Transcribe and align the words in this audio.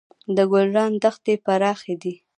د 0.35 0.37
ګلران 0.51 0.91
دښتې 1.03 1.33
پراخې 1.45 1.95
دي 2.01 2.13